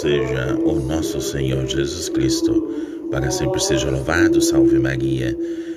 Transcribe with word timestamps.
Seja 0.00 0.56
o 0.64 0.80
nosso 0.80 1.20
Senhor 1.20 1.66
Jesus 1.66 2.08
Cristo, 2.08 3.06
para 3.10 3.30
sempre 3.30 3.60
seja 3.60 3.90
louvado, 3.90 4.40
salve 4.40 4.78
Maria. 4.78 5.36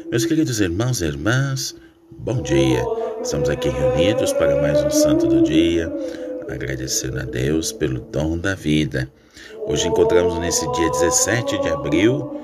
Meus 0.09 0.25
queridos 0.25 0.61
irmãos 0.61 1.01
e 1.01 1.07
irmãs, 1.07 1.75
bom 2.09 2.41
dia. 2.41 2.85
Estamos 3.21 3.49
aqui 3.49 3.67
reunidos 3.67 4.31
para 4.31 4.61
mais 4.61 4.81
um 4.81 4.89
santo 4.89 5.27
do 5.27 5.41
dia, 5.41 5.91
agradecendo 6.47 7.19
a 7.19 7.23
Deus 7.23 7.73
pelo 7.73 7.99
dom 7.99 8.37
da 8.37 8.55
vida. 8.55 9.11
Hoje 9.67 9.89
encontramos 9.89 10.39
nesse 10.39 10.71
dia 10.71 10.89
17 10.89 11.61
de 11.61 11.67
abril 11.67 12.39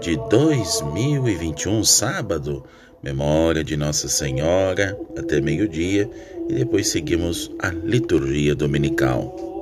de 0.00 0.16
2021, 0.28 1.84
sábado, 1.84 2.64
memória 3.00 3.62
de 3.62 3.76
Nossa 3.76 4.08
Senhora 4.08 4.98
até 5.16 5.40
meio-dia 5.40 6.10
e 6.48 6.52
depois 6.52 6.88
seguimos 6.88 7.48
a 7.60 7.68
liturgia 7.68 8.56
dominical. 8.56 9.55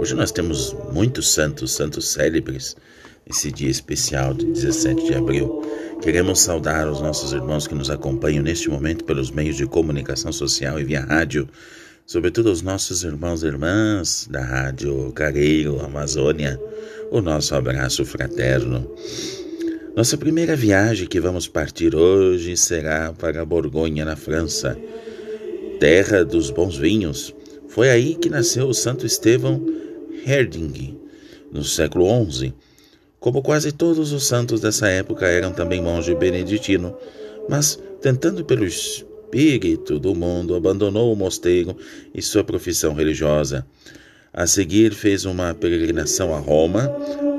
Hoje 0.00 0.14
nós 0.14 0.32
temos 0.32 0.74
muitos 0.94 1.30
santos, 1.30 1.72
santos 1.72 2.08
célebres, 2.08 2.74
esse 3.28 3.52
dia 3.52 3.68
especial 3.68 4.32
de 4.32 4.46
17 4.46 5.04
de 5.04 5.14
abril. 5.14 5.60
Queremos 6.00 6.40
saudar 6.40 6.88
os 6.88 7.02
nossos 7.02 7.34
irmãos 7.34 7.66
que 7.66 7.74
nos 7.74 7.90
acompanham 7.90 8.42
neste 8.42 8.70
momento 8.70 9.04
pelos 9.04 9.30
meios 9.30 9.56
de 9.56 9.66
comunicação 9.66 10.32
social 10.32 10.80
e 10.80 10.84
via 10.84 11.02
rádio, 11.02 11.46
sobretudo 12.06 12.50
os 12.50 12.62
nossos 12.62 13.04
irmãos 13.04 13.42
e 13.42 13.48
irmãs 13.48 14.26
da 14.30 14.42
Rádio 14.42 15.12
Careiro, 15.12 15.84
Amazônia, 15.84 16.58
o 17.10 17.20
nosso 17.20 17.54
abraço 17.54 18.02
fraterno. 18.02 18.90
Nossa 19.94 20.16
primeira 20.16 20.56
viagem 20.56 21.06
que 21.06 21.20
vamos 21.20 21.46
partir 21.46 21.94
hoje 21.94 22.56
será 22.56 23.12
para 23.12 23.44
Borgonha, 23.44 24.06
na 24.06 24.16
França, 24.16 24.78
terra 25.78 26.24
dos 26.24 26.50
bons 26.50 26.78
vinhos. 26.78 27.34
Foi 27.68 27.90
aí 27.90 28.14
que 28.14 28.30
nasceu 28.30 28.66
o 28.66 28.72
Santo 28.72 29.04
Estevão 29.04 29.78
Herding, 30.26 30.98
no 31.50 31.64
século 31.64 32.06
XI. 32.30 32.54
Como 33.18 33.42
quase 33.42 33.72
todos 33.72 34.12
os 34.12 34.26
santos 34.26 34.60
dessa 34.60 34.88
época 34.88 35.26
eram 35.26 35.52
também 35.52 35.82
monge 35.82 36.14
beneditino, 36.14 36.96
mas, 37.48 37.78
tentando 38.00 38.44
pelo 38.44 38.64
espírito 38.64 39.98
do 39.98 40.14
mundo, 40.14 40.54
abandonou 40.54 41.12
o 41.12 41.16
mosteiro 41.16 41.76
e 42.14 42.22
sua 42.22 42.42
profissão 42.42 42.94
religiosa. 42.94 43.66
A 44.32 44.46
seguir, 44.46 44.94
fez 44.94 45.24
uma 45.24 45.52
peregrinação 45.54 46.34
a 46.34 46.38
Roma, 46.38 46.88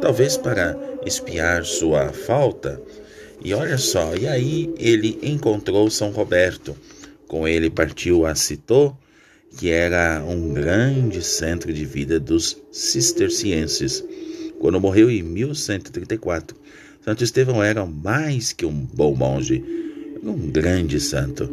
talvez 0.01 0.37
para 0.37 0.77
espiar 1.05 1.65
sua 1.65 2.11
falta. 2.11 2.81
E 3.43 3.53
olha 3.53 3.77
só, 3.77 4.13
e 4.15 4.27
aí 4.27 4.73
ele 4.77 5.17
encontrou 5.23 5.89
São 5.89 6.11
Roberto. 6.11 6.75
Com 7.27 7.47
ele 7.47 7.69
partiu 7.69 8.25
a 8.25 8.35
Citô 8.35 8.95
que 9.57 9.69
era 9.69 10.23
um 10.23 10.53
grande 10.53 11.21
centro 11.21 11.73
de 11.73 11.85
vida 11.85 12.19
dos 12.19 12.57
cistercienses. 12.71 14.03
Quando 14.59 14.79
morreu 14.79 15.09
em 15.09 15.21
1134, 15.21 16.55
Santo 17.03 17.23
Estevão 17.23 17.63
era 17.63 17.85
mais 17.85 18.53
que 18.53 18.65
um 18.65 18.73
bom 18.73 19.15
monge, 19.15 19.63
um 20.23 20.51
grande 20.51 20.99
santo. 20.99 21.49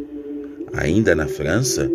Ainda 0.74 1.14
na 1.14 1.26
França, 1.26 1.90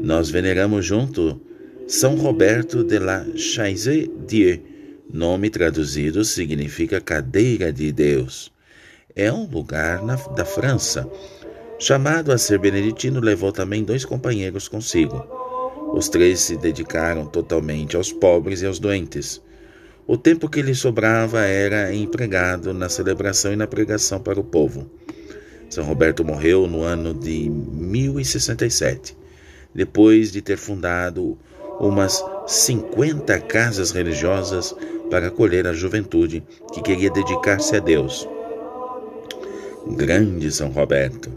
nós 0.00 0.30
veneramos 0.30 0.84
junto 0.84 1.40
São 1.86 2.16
Roberto 2.16 2.82
de 2.82 2.98
la 2.98 3.24
Chaise-Dieu. 3.36 4.60
Nome 5.12 5.50
traduzido 5.50 6.24
significa 6.24 7.00
cadeira 7.00 7.72
de 7.72 7.92
Deus. 7.92 8.50
É 9.14 9.30
um 9.30 9.46
lugar 9.46 10.02
na, 10.02 10.16
da 10.16 10.44
França. 10.44 11.08
Chamado 11.78 12.32
a 12.32 12.38
ser 12.38 12.58
beneditino, 12.58 13.20
levou 13.20 13.52
também 13.52 13.84
dois 13.84 14.04
companheiros 14.04 14.66
consigo. 14.66 15.43
Os 15.94 16.08
três 16.08 16.40
se 16.40 16.56
dedicaram 16.56 17.24
totalmente 17.24 17.94
aos 17.94 18.12
pobres 18.12 18.62
e 18.62 18.66
aos 18.66 18.80
doentes. 18.80 19.40
O 20.08 20.16
tempo 20.16 20.48
que 20.48 20.60
lhe 20.60 20.74
sobrava 20.74 21.42
era 21.42 21.94
empregado 21.94 22.74
na 22.74 22.88
celebração 22.88 23.52
e 23.52 23.56
na 23.56 23.68
pregação 23.68 24.18
para 24.18 24.40
o 24.40 24.42
povo. 24.42 24.90
São 25.70 25.84
Roberto 25.84 26.24
morreu 26.24 26.66
no 26.66 26.82
ano 26.82 27.14
de 27.14 27.48
1067, 27.48 29.16
depois 29.72 30.32
de 30.32 30.42
ter 30.42 30.56
fundado 30.56 31.38
umas 31.78 32.24
50 32.44 33.38
casas 33.42 33.92
religiosas 33.92 34.74
para 35.08 35.28
acolher 35.28 35.64
a 35.68 35.72
juventude 35.72 36.42
que 36.72 36.82
queria 36.82 37.10
dedicar-se 37.10 37.76
a 37.76 37.78
Deus. 37.78 38.28
Grande 39.86 40.50
São 40.50 40.70
Roberto. 40.70 41.30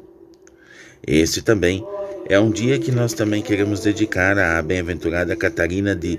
Este 1.05 1.43
também 1.43 1.85
é 2.29 2.37
um 2.39 2.51
dia 2.51 2.77
que 2.77 2.91
nós 2.91 3.13
também 3.13 3.41
queremos 3.41 3.79
dedicar 3.79 4.37
à 4.37 4.61
bem-aventurada 4.61 5.35
Catarina 5.35 5.95
de 5.95 6.17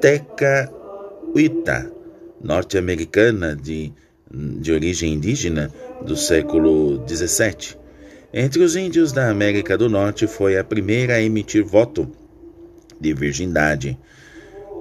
Tecauita, 0.00 1.92
norte-americana 2.42 3.54
de, 3.54 3.92
de 4.30 4.72
origem 4.72 5.12
indígena 5.12 5.70
do 6.04 6.16
século 6.16 7.04
XVII. 7.06 7.76
Entre 8.32 8.62
os 8.62 8.76
índios 8.76 9.12
da 9.12 9.28
América 9.28 9.76
do 9.76 9.90
Norte, 9.90 10.26
foi 10.26 10.56
a 10.56 10.64
primeira 10.64 11.16
a 11.16 11.22
emitir 11.22 11.62
voto 11.62 12.10
de 12.98 13.12
virgindade. 13.12 13.98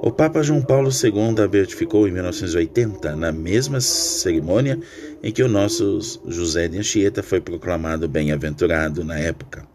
O 0.01 0.09
Papa 0.09 0.41
João 0.41 0.61
Paulo 0.61 0.89
II 0.89 1.43
a 1.43 1.47
beatificou 1.49 2.07
em 2.07 2.11
1980, 2.11 3.13
na 3.17 3.31
mesma 3.33 3.81
cerimônia 3.81 4.79
em 5.21 5.33
que 5.33 5.43
o 5.43 5.49
nosso 5.49 5.99
José 6.27 6.69
de 6.69 6.77
Anchieta 6.77 7.21
foi 7.21 7.41
proclamado 7.41 8.07
bem-aventurado 8.07 9.03
na 9.03 9.19
época. 9.19 9.70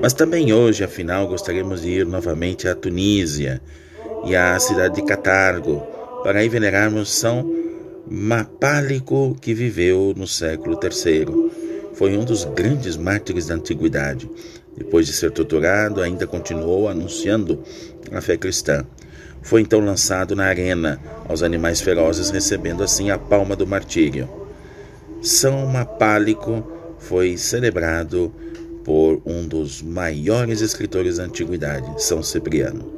Mas 0.00 0.12
também 0.12 0.52
hoje, 0.52 0.84
afinal, 0.84 1.26
gostaríamos 1.26 1.82
de 1.82 1.90
ir 1.90 2.06
novamente 2.06 2.68
à 2.68 2.74
Tunísia 2.74 3.60
e 4.24 4.36
à 4.36 4.58
cidade 4.60 4.94
de 4.94 5.02
Catargo 5.02 5.82
para 6.22 6.38
aí 6.38 6.48
venerarmos 6.48 7.12
São 7.12 7.52
Mapálico, 8.08 9.36
que 9.40 9.52
viveu 9.52 10.14
no 10.16 10.26
século 10.26 10.78
III. 10.80 11.50
Foi 11.94 12.16
um 12.16 12.24
dos 12.24 12.44
grandes 12.44 12.96
mártires 12.96 13.46
da 13.46 13.54
antiguidade. 13.54 14.30
Depois 14.76 15.06
de 15.06 15.12
ser 15.12 15.32
torturado, 15.32 16.00
ainda 16.00 16.26
continuou 16.26 16.88
anunciando 16.88 17.62
a 18.12 18.20
fé 18.20 18.36
cristã. 18.36 18.86
Foi 19.42 19.60
então 19.60 19.80
lançado 19.80 20.36
na 20.36 20.44
arena 20.44 21.00
aos 21.28 21.42
animais 21.42 21.80
ferozes, 21.80 22.30
recebendo 22.30 22.84
assim 22.84 23.10
a 23.10 23.18
palma 23.18 23.56
do 23.56 23.66
martírio. 23.66 24.28
São 25.20 25.66
Mapálico 25.66 26.64
foi 26.98 27.36
celebrado 27.36 28.32
por 28.88 29.20
um 29.26 29.46
dos 29.46 29.82
maiores 29.82 30.62
escritores 30.62 31.18
da 31.18 31.24
antiguidade, 31.24 32.02
São 32.02 32.22
Cipriano. 32.22 32.90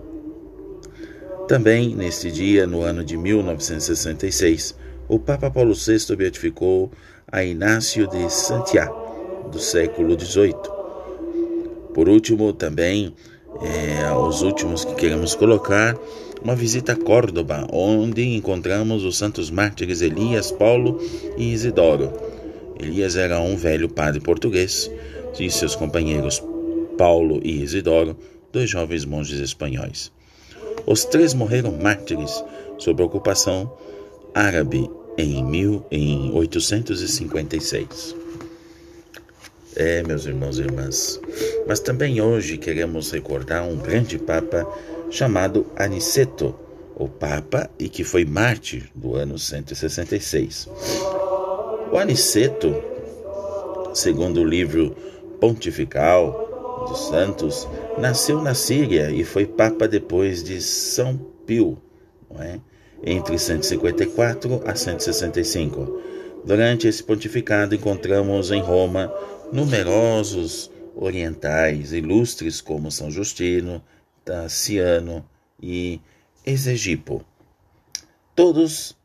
Também, 1.49 1.97
neste 1.97 2.31
dia, 2.31 2.65
no 2.65 2.83
ano 2.83 3.03
de 3.03 3.17
1966, 3.17 4.77
o 5.09 5.19
Papa 5.19 5.51
Paulo 5.51 5.75
VI 5.75 6.15
beatificou 6.15 6.93
a 7.27 7.43
Inácio 7.43 8.07
de 8.07 8.31
Santiago, 8.33 9.51
do 9.51 9.59
século 9.59 10.17
XVIII. 10.17 10.55
Por 11.93 12.09
último, 12.09 12.53
também, 12.53 13.13
é, 13.61 14.13
os 14.13 14.43
últimos 14.43 14.85
que 14.85 14.95
queremos 14.95 15.35
colocar, 15.35 15.99
uma 16.41 16.55
visita 16.55 16.93
a 16.93 16.97
Córdoba, 16.97 17.67
onde 17.73 18.23
encontramos 18.37 19.03
os 19.03 19.19
santos 19.19 19.51
mártires 19.51 20.03
Elias, 20.03 20.53
Paulo 20.53 21.01
e 21.37 21.53
Isidoro. 21.53 22.13
Elias 22.79 23.17
era 23.17 23.41
um 23.41 23.57
velho 23.57 23.89
padre 23.89 24.21
português 24.21 24.89
e 25.39 25.51
seus 25.51 25.75
companheiros 25.75 26.43
Paulo 26.97 27.41
e 27.43 27.63
Isidoro, 27.63 28.17
dois 28.53 28.69
jovens 28.69 29.05
monges 29.05 29.41
espanhóis. 29.41 30.13
Os 30.87 31.05
três 31.05 31.35
morreram 31.35 31.73
mártires 31.73 32.45
sob 32.79 33.03
a 33.03 33.07
ocupação 33.07 33.77
árabe 34.35 34.91
em 35.17 35.45
1856. 35.45 38.17
É, 39.77 40.03
meus 40.03 40.27
irmãos 40.27 40.59
e 40.59 40.63
irmãs, 40.63 41.21
mas 41.67 41.79
também 41.79 42.21
hoje 42.21 42.59
queremos 42.59 43.13
recordar 43.13 43.63
um 43.65 43.77
grande 43.77 44.19
papa 44.19 44.67
chamado 45.11 45.65
Aniceto, 45.77 46.53
o 46.97 47.09
papa 47.09 47.71
e 47.79 47.89
que 47.89 48.03
foi 48.03 48.25
mártir 48.25 48.91
do 48.95 49.15
ano 49.15 49.39
166. 49.39 50.69
O 51.93 51.97
Aniceto, 51.97 52.75
segundo 53.95 54.41
o 54.41 54.45
livro 54.45 54.97
pontifical 55.41 56.87
dos 56.89 57.09
santos, 57.09 57.69
nasceu 57.99 58.41
na 58.41 58.55
Síria 58.55 59.11
e 59.11 59.25
foi 59.25 59.47
papa 59.47 59.87
depois 59.87 60.43
de 60.43 60.61
São 60.61 61.17
Pio, 61.47 61.79
é? 62.39 62.59
entre 63.05 63.39
154 63.39 64.63
a 64.65 64.75
165. 64.75 66.01
Durante 66.45 66.89
esse 66.89 67.03
pontificado, 67.03 67.75
encontramos 67.75 68.51
em 68.51 68.61
Roma 68.61 69.13
numerosos 69.53 70.71
orientais 70.95 71.93
ilustres 71.93 72.61
como 72.61 72.91
São 72.91 73.11
Justino, 73.11 73.83
Tassiano 74.25 75.25
e 75.63 76.01
Exegipo. 76.45 77.25
Todos 78.35 78.97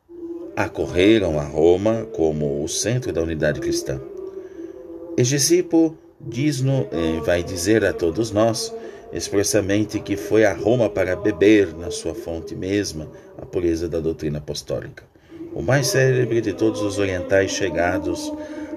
acorreram 0.56 1.38
a 1.38 1.44
Roma 1.44 2.06
como 2.12 2.64
o 2.64 2.68
centro 2.68 3.12
da 3.12 3.22
unidade 3.22 3.60
cristã. 3.60 4.00
Egesipo 5.16 5.96
diz-no, 6.26 6.88
eh, 6.90 7.20
vai 7.24 7.42
dizer 7.42 7.84
a 7.84 7.92
todos 7.92 8.30
nós 8.30 8.72
expressamente 9.12 10.00
que 10.00 10.16
foi 10.16 10.44
a 10.44 10.52
Roma 10.52 10.90
para 10.90 11.16
beber 11.16 11.74
na 11.74 11.90
sua 11.90 12.14
fonte 12.14 12.54
mesma 12.54 13.08
a 13.38 13.46
pureza 13.46 13.88
da 13.88 14.00
doutrina 14.00 14.38
apostólica. 14.38 15.04
O 15.54 15.62
mais 15.62 15.86
célebre 15.86 16.40
de 16.40 16.52
todos 16.52 16.82
os 16.82 16.98
orientais 16.98 17.52
chegados 17.52 18.32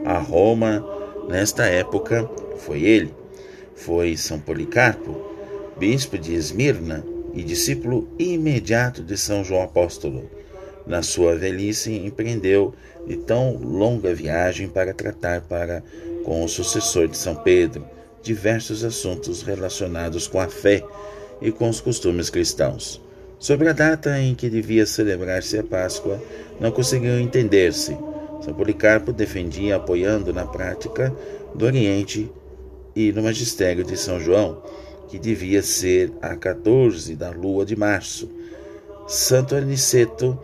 a 0.05 0.17
Roma 0.17 0.85
nesta 1.27 1.65
época 1.65 2.29
foi 2.57 2.83
ele, 2.83 3.13
foi 3.75 4.15
São 4.15 4.39
Policarpo, 4.39 5.19
bispo 5.77 6.17
de 6.17 6.33
Esmirna 6.33 7.03
e 7.33 7.43
discípulo 7.43 8.07
imediato 8.17 9.03
de 9.03 9.17
São 9.17 9.43
João 9.43 9.63
Apóstolo. 9.63 10.29
Na 10.87 11.03
sua 11.03 11.35
velhice, 11.35 11.93
empreendeu 11.93 12.73
de 13.05 13.17
tão 13.17 13.57
longa 13.57 14.13
viagem 14.13 14.67
para 14.67 14.93
tratar 14.93 15.41
para 15.41 15.83
com 16.23 16.43
o 16.43 16.49
sucessor 16.49 17.07
de 17.07 17.17
São 17.17 17.35
Pedro 17.35 17.85
diversos 18.21 18.83
assuntos 18.83 19.41
relacionados 19.41 20.27
com 20.27 20.39
a 20.39 20.47
fé 20.47 20.83
e 21.41 21.51
com 21.51 21.69
os 21.69 21.81
costumes 21.81 22.29
cristãos. 22.29 23.01
Sobre 23.37 23.69
a 23.69 23.73
data 23.73 24.19
em 24.19 24.35
que 24.35 24.49
devia 24.49 24.85
celebrar-se 24.85 25.57
a 25.57 25.63
Páscoa, 25.63 26.21
não 26.59 26.71
conseguiu 26.71 27.17
entender-se. 27.19 27.97
São 28.41 28.53
Policarpo 28.53 29.13
defendia, 29.13 29.77
apoiando 29.77 30.33
na 30.33 30.45
prática 30.45 31.13
do 31.55 31.65
Oriente 31.65 32.29
e 32.95 33.11
no 33.13 33.23
magistério 33.23 33.83
de 33.83 33.95
São 33.95 34.19
João, 34.19 34.61
que 35.07 35.17
devia 35.17 35.61
ser 35.63 36.11
a 36.21 36.35
14 36.35 37.15
da 37.15 37.29
lua 37.31 37.65
de 37.65 37.75
março. 37.75 38.29
Santo 39.07 39.55
Aniceto, 39.55 40.37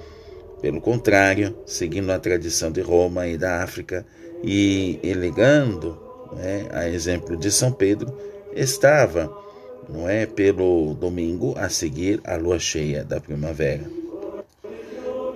pelo 0.62 0.80
contrário, 0.80 1.56
seguindo 1.66 2.10
a 2.12 2.19
tradição 2.19 2.71
de 2.71 2.81
Roma 2.81 3.28
e 3.28 3.38
da 3.38 3.62
África 3.62 4.06
e 4.45 5.00
elegando, 5.01 5.97
né, 6.33 6.68
a 6.71 6.88
exemplo 6.88 7.36
de 7.36 7.51
São 7.51 7.71
Pedro, 7.71 8.15
estava, 8.56 9.36
não 9.89 10.07
é, 10.07 10.27
pelo 10.27 10.94
domingo 10.94 11.56
a 11.57 11.68
seguir 11.68 12.21
a 12.24 12.36
lua 12.36 12.59
cheia 12.59 13.03
da 13.03 13.19
primavera. 13.19 13.83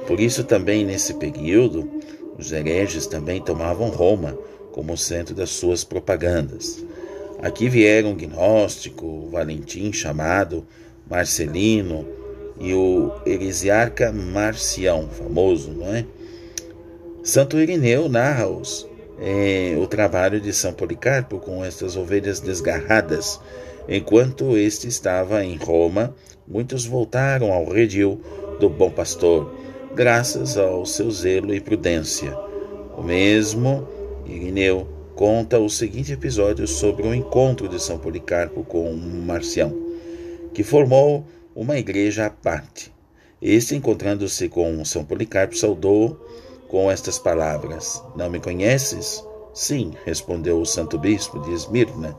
Por 0.06 0.20
isso 0.20 0.44
também 0.44 0.86
nesse 0.86 1.16
período 1.16 1.90
os 2.38 2.52
hereges 2.52 3.06
também 3.08 3.42
tomavam 3.42 3.90
Roma 3.90 4.38
como 4.72 4.96
centro 4.96 5.34
das 5.36 5.50
suas 5.50 5.84
propagandas. 5.84 6.84
Aqui 7.42 7.68
vieram 7.68 8.16
Gnóstico, 8.16 9.28
Valentim, 9.32 9.92
chamado 9.92 10.66
Marcelino, 11.10 12.06
e 12.60 12.74
o 12.74 13.14
heresiarca 13.26 14.12
Marcião, 14.12 15.08
famoso, 15.10 15.72
não 15.72 15.88
é? 15.88 16.06
Santo 17.24 17.58
Irineu 17.58 18.10
narra-os 18.10 18.88
é, 19.22 19.76
o 19.78 19.86
trabalho 19.86 20.40
de 20.40 20.54
São 20.54 20.74
Policarpo 20.74 21.40
com 21.40 21.64
estas 21.64 21.96
ovelhas 21.98 22.40
desgarradas. 22.40 23.40
Enquanto 23.88 24.58
este 24.58 24.88
estava 24.88 25.44
em 25.44 25.58
Roma, 25.58 26.16
muitos 26.48 26.86
voltaram 26.86 27.52
ao 27.52 27.66
redil 27.66 28.22
do 28.60 28.70
bom 28.70 28.90
pastor, 28.90 29.54
graças 29.96 30.58
ao 30.58 30.86
seu 30.86 31.10
zelo 31.12 31.54
e 31.54 31.60
prudência. 31.60 32.36
O 32.98 33.04
mesmo 33.04 33.88
Irineu 34.26 34.88
conta 35.16 35.60
o 35.60 35.70
seguinte 35.70 36.14
episódio 36.14 36.68
sobre 36.68 37.08
o 37.08 37.14
encontro 37.14 37.68
de 37.68 37.82
São 37.82 37.98
Policarpo 37.98 38.64
com 38.64 38.94
Marcião, 38.94 39.76
que 40.54 40.64
formou 40.64 41.26
uma 41.56 41.78
igreja 41.78 42.26
à 42.26 42.30
parte. 42.30 42.94
Este, 43.42 43.76
encontrando-se 43.76 44.48
com 44.50 44.84
São 44.86 45.04
Policarpo, 45.04 45.58
saudou 45.58 46.20
com 46.70 46.90
estas 46.90 47.20
palavras: 47.20 48.02
Não 48.16 48.30
me 48.30 48.40
conheces? 48.40 49.26
Sim, 49.54 49.92
respondeu 50.06 50.62
o 50.62 50.66
santo 50.66 50.98
bispo 50.98 51.40
de 51.40 51.52
Esmirna. 51.52 52.18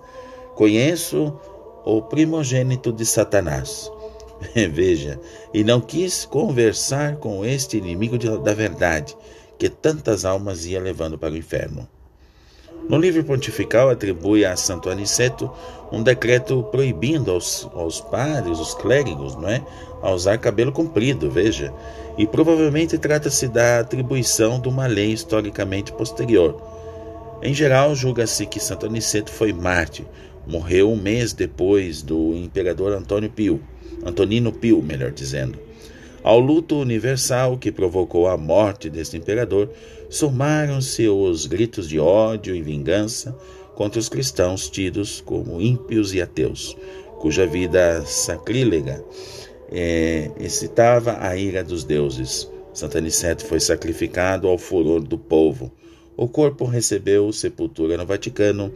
Conheço 0.55 1.39
o 1.85 2.03
primogênito 2.03 2.93
de 2.93 3.07
Satanás. 3.07 3.91
Veja, 4.71 5.19
e 5.55 5.65
não 5.65 5.81
quis 5.81 6.27
conversar 6.27 7.17
com 7.17 7.45
este 7.45 7.79
inimigo 7.79 8.19
da 8.39 8.53
verdade, 8.53 9.17
que 9.59 9.69
tantas 9.69 10.25
almas 10.25 10.67
ia 10.67 10.81
levando 10.81 11.19
para 11.19 11.33
o 11.33 11.37
inferno. 11.37 11.89
No 12.89 12.99
livro 12.99 13.23
pontifical 13.23 13.91
atribui 13.91 14.45
a 14.45 14.57
Santo 14.57 14.91
Aniceto 14.91 15.51
um 15.93 16.03
decreto 16.03 16.63
proibindo 16.71 17.31
aos, 17.31 17.69
aos 17.75 18.01
padres, 18.01 18.59
os 18.59 18.75
clérigos, 18.75 19.35
não 19.37 19.49
é, 19.49 19.63
a 20.03 20.11
usar 20.11 20.39
cabelo 20.39 20.73
comprido, 20.73 21.31
veja, 21.31 21.73
e 22.17 22.27
provavelmente 22.27 22.99
trata-se 22.99 23.49
da 23.49 23.81
atribuição 23.81 24.61
de 24.61 24.69
uma 24.69 24.87
lei 24.87 25.13
historicamente 25.13 25.93
posterior. 25.93 26.61
Em 27.43 27.55
geral, 27.55 27.95
julga-se 27.95 28.47
que 28.47 28.61
Santo 28.61 28.87
Aniceto 28.87 29.31
foi 29.31 29.53
mártir, 29.53 30.05
morreu 30.47 30.91
um 30.91 30.97
mês 30.97 31.33
depois 31.33 32.03
do 32.03 32.35
imperador 32.35 32.93
Antônio 32.93 33.31
Pio, 33.31 33.61
Antonino 34.05 34.53
Pio, 34.53 34.83
melhor 34.83 35.11
dizendo. 35.11 35.59
Ao 36.23 36.39
luto 36.39 36.77
universal 36.77 37.57
que 37.57 37.73
provocou 37.73 38.29
a 38.29 38.37
morte 38.37 38.91
deste 38.91 39.17
imperador, 39.17 39.71
somaram-se 40.09 41.09
os 41.09 41.47
gritos 41.47 41.89
de 41.89 41.99
ódio 41.99 42.55
e 42.55 42.61
vingança 42.61 43.35
contra 43.75 43.99
os 43.99 44.09
cristãos 44.09 44.69
tidos 44.69 45.23
como 45.23 45.61
ímpios 45.63 46.13
e 46.13 46.21
ateus, 46.21 46.77
cuja 47.19 47.47
vida 47.47 48.03
sacrílega 48.05 49.03
é, 49.71 50.31
excitava 50.39 51.17
a 51.21 51.35
ira 51.37 51.65
dos 51.65 51.85
deuses. 51.85 52.51
Santo 52.75 52.99
Aniceto 52.99 53.47
foi 53.47 53.59
sacrificado 53.59 54.47
ao 54.47 54.59
furor 54.59 55.01
do 55.01 55.17
povo. 55.17 55.73
O 56.17 56.29
corpo 56.29 56.67
recebeu 56.67 57.33
sepultura 57.33 57.97
no 57.97 58.05
Vaticano, 58.05 58.71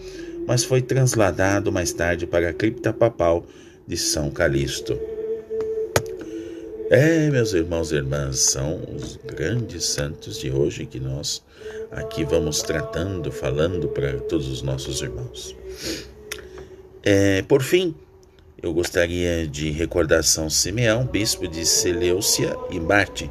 mas 0.46 0.64
foi 0.64 0.80
trasladado 0.80 1.70
mais 1.70 1.92
tarde 1.92 2.26
para 2.26 2.48
a 2.48 2.54
cripta 2.54 2.92
papal 2.92 3.44
de 3.86 3.98
São 3.98 4.30
Calixto. 4.30 4.98
É, 6.96 7.28
meus 7.28 7.52
irmãos 7.52 7.90
e 7.90 7.96
irmãs, 7.96 8.38
são 8.38 8.80
os 8.96 9.16
grandes 9.16 9.84
santos 9.84 10.38
de 10.38 10.52
hoje 10.52 10.86
que 10.86 11.00
nós 11.00 11.42
aqui 11.90 12.24
vamos 12.24 12.62
tratando, 12.62 13.32
falando 13.32 13.88
para 13.88 14.12
todos 14.20 14.46
os 14.46 14.62
nossos 14.62 15.02
irmãos. 15.02 15.56
É, 17.02 17.42
por 17.42 17.64
fim, 17.64 17.96
eu 18.62 18.72
gostaria 18.72 19.44
de 19.44 19.72
recordar 19.72 20.22
São 20.22 20.48
Simeão, 20.48 21.04
bispo 21.04 21.48
de 21.48 21.66
Seleucia 21.66 22.54
e 22.70 22.78
Marte. 22.78 23.28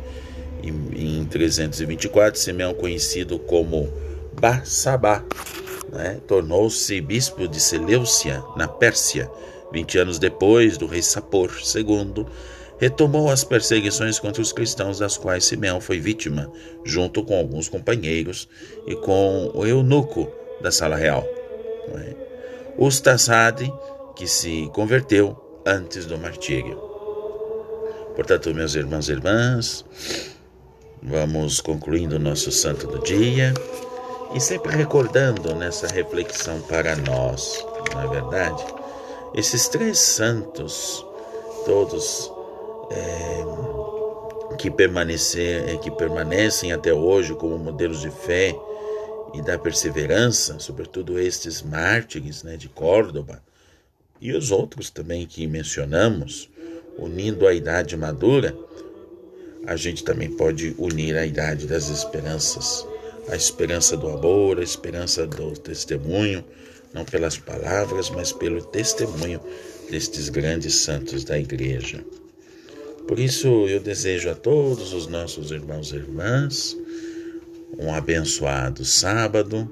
Em, 0.62 1.20
em 1.22 1.25
324, 1.25 2.38
Simeão, 2.38 2.74
conhecido 2.74 3.39
como 3.39 3.89
Barsabá, 4.41 5.24
né, 5.89 6.20
tornou-se 6.27 7.00
bispo 7.00 7.48
de 7.48 7.62
Seleucia, 7.62 8.43
na 8.58 8.67
Pérsia, 8.67 9.32
20 9.72 10.00
anos 10.00 10.20
depois 10.20 10.77
do 10.77 10.86
rei 10.86 11.01
Sapor 11.01 11.50
II 11.74 12.25
retomou 12.79 13.29
as 13.29 13.43
perseguições 13.43 14.19
contra 14.19 14.41
os 14.41 14.51
cristãos, 14.51 14.99
das 14.99 15.17
quais 15.17 15.45
Simeão 15.45 15.79
foi 15.79 15.99
vítima, 15.99 16.51
junto 16.83 17.23
com 17.23 17.37
alguns 17.37 17.69
companheiros 17.69 18.47
e 18.87 18.95
com 18.95 19.51
o 19.53 19.65
eunuco 19.65 20.31
da 20.61 20.71
sala 20.71 20.95
real, 20.95 21.27
é? 21.95 22.15
Ustasade, 22.77 23.71
que 24.15 24.27
se 24.27 24.69
converteu 24.73 25.37
antes 25.65 26.05
do 26.05 26.17
martírio. 26.17 26.75
Portanto, 28.15 28.53
meus 28.53 28.75
irmãos 28.75 29.09
e 29.09 29.11
irmãs, 29.11 29.85
vamos 31.01 31.61
concluindo 31.61 32.15
o 32.15 32.19
nosso 32.19 32.51
santo 32.51 32.87
do 32.87 32.99
dia 32.99 33.53
e 34.33 34.39
sempre 34.39 34.75
recordando 34.75 35.53
nessa 35.55 35.87
reflexão 35.87 36.59
para 36.61 36.95
nós, 36.95 37.63
na 37.93 38.03
é 38.03 38.07
verdade, 38.07 38.63
esses 39.35 39.67
três 39.67 39.99
santos, 39.99 41.05
todos 41.65 42.32
é, 42.93 44.55
que, 44.57 44.69
permanecer, 44.69 45.69
é, 45.69 45.77
que 45.77 45.91
permanecem 45.91 46.71
até 46.71 46.93
hoje 46.93 47.33
como 47.35 47.57
modelos 47.57 48.01
de 48.01 48.09
fé 48.09 48.55
e 49.33 49.41
da 49.41 49.57
perseverança, 49.57 50.59
sobretudo 50.59 51.19
estes 51.19 51.62
mártires 51.62 52.43
né, 52.43 52.55
de 52.55 52.69
Córdoba 52.69 53.41
e 54.21 54.31
os 54.31 54.51
outros 54.51 54.89
também 54.89 55.25
que 55.27 55.45
mencionamos, 55.47 56.50
unindo 56.97 57.47
a 57.47 57.53
idade 57.53 57.97
madura, 57.97 58.55
a 59.65 59.75
gente 59.75 60.03
também 60.03 60.29
pode 60.29 60.75
unir 60.77 61.17
a 61.17 61.25
idade 61.25 61.67
das 61.67 61.89
esperanças, 61.89 62.88
a 63.27 63.35
esperança 63.35 63.97
do 63.97 64.07
amor, 64.07 64.59
a 64.59 64.63
esperança 64.63 65.25
do 65.25 65.51
testemunho, 65.53 66.43
não 66.93 67.03
pelas 67.03 67.38
palavras, 67.38 68.09
mas 68.09 68.31
pelo 68.31 68.63
testemunho 68.63 69.41
destes 69.89 70.29
grandes 70.29 70.75
santos 70.75 71.23
da 71.23 71.38
Igreja. 71.38 72.03
Por 73.07 73.19
isso 73.19 73.48
eu 73.67 73.79
desejo 73.79 74.29
a 74.29 74.36
todos 74.36 74.93
os 74.93 75.07
nossos 75.07 75.51
irmãos 75.51 75.91
e 75.91 75.95
irmãs 75.95 76.77
um 77.77 77.93
abençoado 77.93 78.86
sábado, 78.86 79.69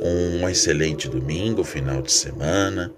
um 0.00 0.48
excelente 0.48 1.08
domingo, 1.08 1.64
final 1.64 2.02
de 2.02 2.12
semana, 2.12 2.92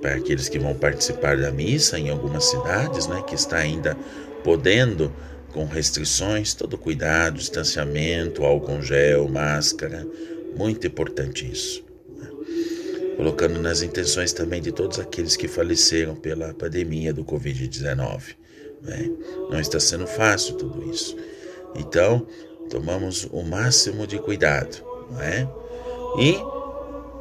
para 0.00 0.14
aqueles 0.14 0.48
que 0.48 0.58
vão 0.58 0.74
participar 0.74 1.36
da 1.36 1.50
missa 1.50 1.98
em 1.98 2.08
algumas 2.08 2.44
cidades, 2.44 3.06
né, 3.06 3.22
que 3.26 3.34
está 3.34 3.58
ainda 3.58 3.96
podendo 4.42 5.12
com 5.52 5.66
restrições, 5.66 6.54
todo 6.54 6.78
cuidado, 6.78 7.38
distanciamento, 7.38 8.44
álcool 8.44 8.80
gel, 8.80 9.28
máscara, 9.28 10.06
muito 10.56 10.86
importante 10.86 11.50
isso. 11.50 11.89
Colocando 13.20 13.60
nas 13.60 13.82
intenções 13.82 14.32
também 14.32 14.62
de 14.62 14.72
todos 14.72 14.98
aqueles 14.98 15.36
que 15.36 15.46
faleceram 15.46 16.16
pela 16.16 16.54
pandemia 16.54 17.12
do 17.12 17.22
Covid-19. 17.22 18.34
Né? 18.80 19.10
Não 19.50 19.60
está 19.60 19.78
sendo 19.78 20.06
fácil 20.06 20.54
tudo 20.54 20.90
isso. 20.90 21.14
Então, 21.76 22.26
tomamos 22.70 23.28
o 23.30 23.42
máximo 23.42 24.06
de 24.06 24.18
cuidado, 24.18 24.82
não 25.10 25.20
é? 25.20 25.46
E 26.18 26.32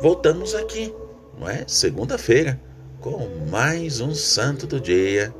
voltamos 0.01 0.55
aqui, 0.55 0.95
não 1.37 1.49
é? 1.49 1.65
Segunda-feira, 1.67 2.57
com 3.01 3.27
mais 3.51 3.99
um 3.99 4.15
santo 4.15 4.65
do 4.65 4.79
dia, 4.79 5.35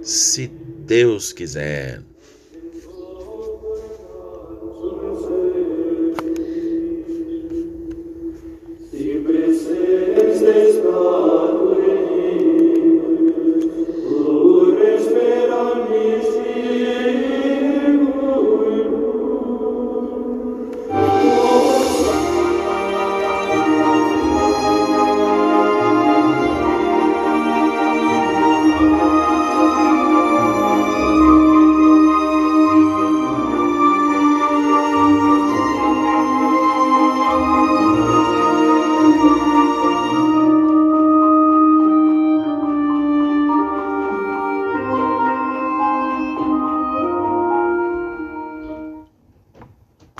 se 0.00 0.46
Deus 0.46 1.32
quiser. 1.32 2.02